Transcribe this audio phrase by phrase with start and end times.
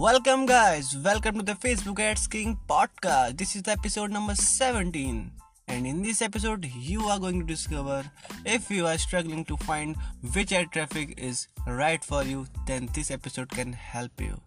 [0.00, 0.96] Welcome, guys.
[0.96, 3.36] Welcome to the Facebook Ads King podcast.
[3.36, 5.30] This is the episode number 17.
[5.68, 8.10] And in this episode, you are going to discover
[8.46, 9.96] if you are struggling to find
[10.32, 14.40] which ad traffic is right for you, then this episode can help you.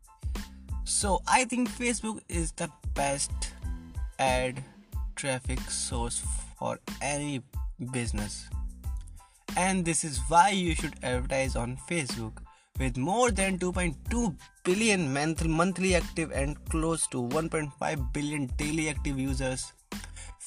[0.85, 3.31] So, I think Facebook is the best
[4.17, 4.63] ad
[5.15, 6.23] traffic source
[6.57, 7.43] for any
[7.91, 8.49] business.
[9.55, 12.39] And this is why you should advertise on Facebook
[12.79, 15.13] with more than 2.2 billion
[15.49, 19.73] monthly active and close to 1.5 billion daily active users.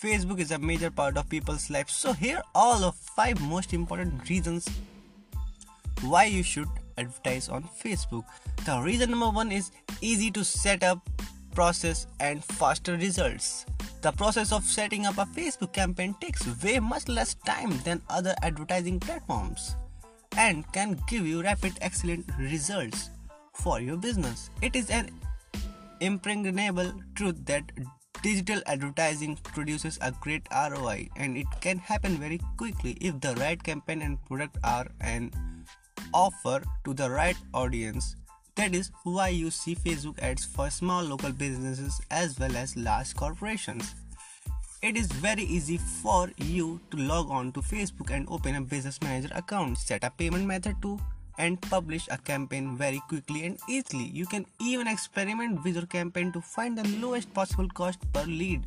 [0.02, 1.92] Facebook is a major part of people's lives.
[1.92, 4.68] So here are all of five most important reasons
[6.02, 8.24] why you should advertise on Facebook.
[8.64, 9.70] The reason number 1 is
[10.00, 11.08] easy to set up,
[11.54, 13.64] process and faster results.
[14.02, 18.34] The process of setting up a Facebook campaign takes way much less time than other
[18.42, 19.76] advertising platforms
[20.36, 23.10] and can give you rapid excellent results
[23.54, 24.50] for your business.
[24.62, 25.10] It is an
[26.00, 27.72] impregnable truth that
[28.22, 33.62] digital advertising produces a great ROI and it can happen very quickly if the right
[33.62, 35.30] campaign and product are an
[36.12, 38.16] offer to the right audience.
[38.56, 43.14] That is why you see Facebook ads for small local businesses as well as large
[43.14, 43.94] corporations.
[44.86, 49.02] It is very easy for you to log on to Facebook and open a business
[49.02, 51.00] manager account, set a payment method to
[51.38, 54.04] and publish a campaign very quickly and easily.
[54.04, 58.62] You can even experiment with your campaign to find the lowest possible cost per lead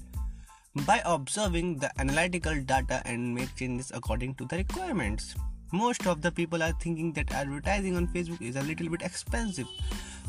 [0.85, 5.35] by observing the analytical data and make changes according to the requirements.
[5.71, 9.67] Most of the people are thinking that advertising on Facebook is a little bit expensive,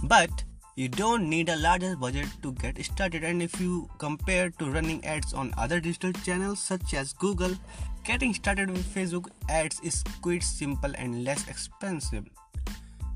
[0.04, 0.30] but
[0.80, 5.04] you don't need a larger budget to get started and if you compare to running
[5.04, 7.56] ads on other digital channels such as google
[8.04, 12.24] getting started with facebook ads is quite simple and less expensive.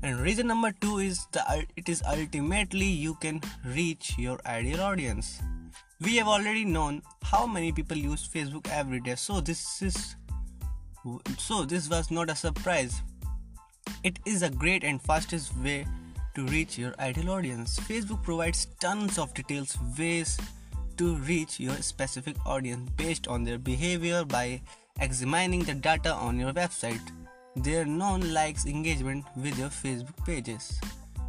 [0.03, 5.41] And reason number two is that it is ultimately you can reach your ideal audience.
[5.99, 10.15] We have already known how many people use facebook every day so this is
[11.39, 13.01] so this was not a surprise.
[14.03, 15.85] It is a great and fastest way
[16.35, 17.79] to reach your ideal audience.
[17.79, 20.37] Facebook provides tons of details ways
[20.97, 24.61] to reach your specific audience based on their behavior by
[25.01, 27.01] examining the data on your website,
[27.55, 30.79] their known likes engagement with your Facebook pages,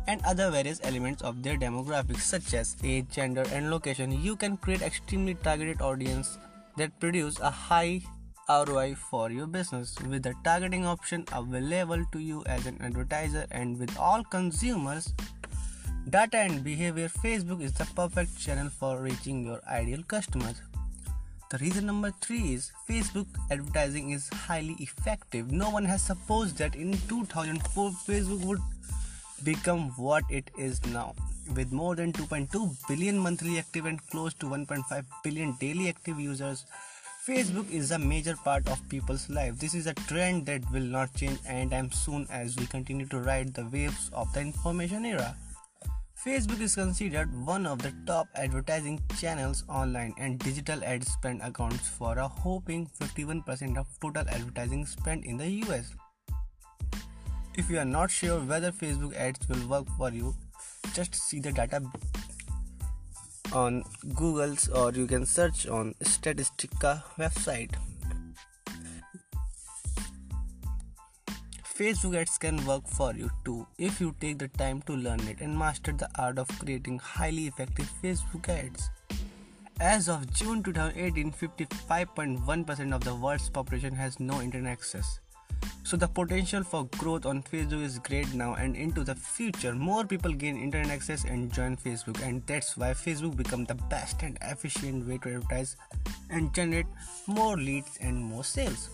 [0.07, 4.13] and other various elements of their demographics such as age, gender, and location.
[4.23, 6.39] You can create extremely targeted audience
[6.77, 8.03] that produce a high
[8.49, 13.79] ROI for your business with the targeting option available to you as an advertiser and
[13.79, 15.13] with all consumers
[16.09, 20.63] data and behavior Facebook is the perfect channel for reaching your ideal customers.
[21.51, 25.51] The reason number 3 is Facebook advertising is highly effective.
[25.51, 28.61] No one has supposed that in 2004 Facebook would
[29.43, 31.15] become what it is now
[31.55, 36.65] with more than 2.2 billion monthly active and close to 1.5 billion daily active users
[37.27, 39.59] Facebook is a major part of people's life.
[39.59, 43.53] This is a trend that will not change anytime soon as we continue to ride
[43.53, 45.37] the waves of the information era.
[46.25, 51.89] Facebook is considered one of the top advertising channels online and digital ad spend accounts
[51.89, 55.95] for a whopping 51% of total advertising spend in the US.
[57.57, 60.33] If you are not sure whether Facebook ads will work for you,
[60.95, 61.83] just see the data
[63.53, 63.85] on
[64.15, 67.73] Google's or you can search on Statistica website.
[71.79, 75.41] Facebook ads can work for you too if you take the time to learn it
[75.41, 78.89] and master the art of creating highly effective Facebook ads.
[79.79, 85.21] As of June 2018, 55.1% of the world's population has no internet access.
[85.87, 90.05] So the potential for growth on Facebook is great now and into the future more
[90.05, 94.37] people gain internet access and join Facebook and that's why Facebook become the best and
[94.43, 95.77] efficient way to advertise
[96.29, 96.87] and generate
[97.29, 98.91] more leads and more sales.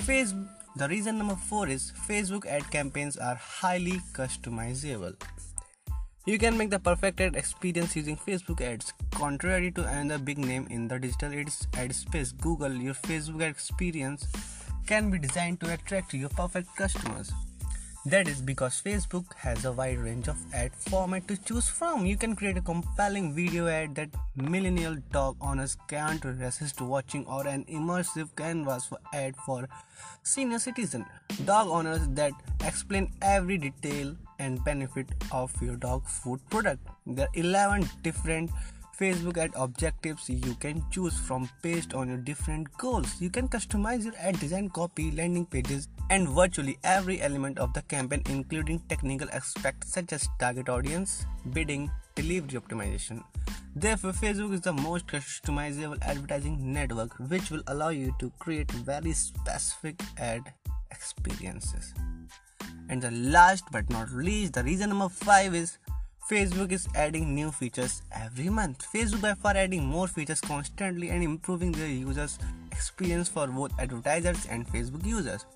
[0.00, 0.46] Facebook
[0.76, 5.14] the reason number 4 is Facebook ad campaigns are highly customizable.
[6.26, 8.92] You can make the perfect ad experience using Facebook ads.
[9.10, 14.28] Contrary to another big name in the digital ad space, Google, your Facebook ad experience
[14.88, 17.30] can be designed to attract your perfect customers.
[18.06, 22.06] That is because Facebook has a wide range of ad format to choose from.
[22.06, 27.46] You can create a compelling video ad that millennial dog owners can't resist watching or
[27.46, 29.68] an immersive canvas ad for
[30.22, 31.04] senior citizen
[31.44, 32.32] dog owners that
[32.64, 36.88] explain every detail and benefit of your dog food product.
[37.06, 38.50] There are 11 different
[38.98, 43.20] Facebook ad objectives you can choose from based on your different goals.
[43.20, 47.82] You can customize your ad design copy, landing pages, and virtually every element of the
[47.82, 53.22] campaign, including technical aspects such as target audience, bidding, delivery optimization.
[53.76, 59.12] Therefore, Facebook is the most customizable advertising network which will allow you to create very
[59.12, 60.42] specific ad
[60.90, 61.94] experiences.
[62.88, 65.78] And the last but not least, the reason number 5 is
[66.28, 68.86] Facebook is adding new features every month.
[68.92, 72.38] Facebook by far adding more features constantly and improving their users
[72.70, 75.46] experience for both advertisers and Facebook users.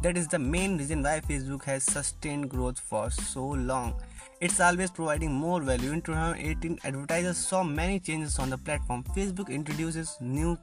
[0.00, 4.00] That is the main reason why Facebook has sustained growth for so long.
[4.40, 5.90] It's always providing more value.
[5.90, 9.02] In 2018, advertisers saw many changes on the platform.
[9.16, 10.56] Facebook introduces new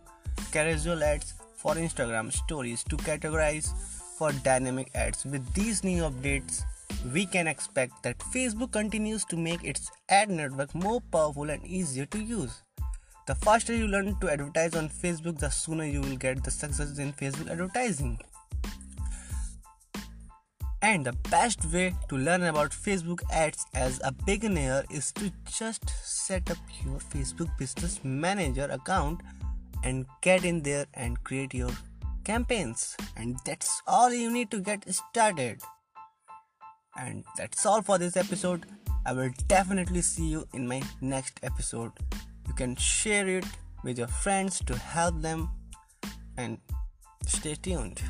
[0.53, 3.73] carousel ads for Instagram stories to categorize
[4.18, 5.25] for dynamic ads.
[5.25, 6.63] With these new updates,
[7.13, 12.06] we can expect that Facebook continues to make its ad network more powerful and easier
[12.07, 12.63] to use.
[13.27, 16.98] The faster you learn to advertise on Facebook, the sooner you will get the success
[16.98, 18.19] in Facebook advertising.
[20.81, 25.89] And the best way to learn about Facebook ads as a beginner is to just
[26.04, 29.21] set up your Facebook Business Manager account
[29.83, 31.71] and get in there and create your
[32.24, 32.95] campaigns.
[33.15, 35.62] And that's all you need to get started.
[36.97, 38.65] And that's all for this episode.
[39.05, 41.91] I will definitely see you in my next episode.
[42.47, 43.45] You can share it
[43.83, 45.49] with your friends to help them
[46.38, 46.57] and
[47.25, 48.01] stay tuned.